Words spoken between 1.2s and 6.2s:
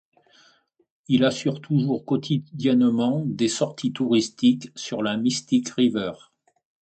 assure toujours quotidiennement des sorties touristiques sur la Mystic River.